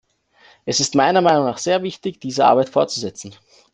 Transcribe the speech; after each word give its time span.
Es 0.65 0.79
ist 0.79 0.95
meiner 0.95 1.21
Meinung 1.21 1.45
nach 1.45 1.59
sehr 1.59 1.83
wichtig, 1.83 2.19
diese 2.19 2.47
Arbeit 2.47 2.69
fortzusetzen. 2.69 3.35